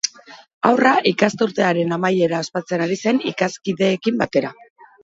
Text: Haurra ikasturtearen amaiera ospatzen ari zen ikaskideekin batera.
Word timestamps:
Haurra 0.69 0.93
ikasturtearen 1.11 1.93
amaiera 1.99 2.41
ospatzen 2.47 2.87
ari 2.89 2.99
zen 3.05 3.25
ikaskideekin 3.35 4.23
batera. 4.27 4.57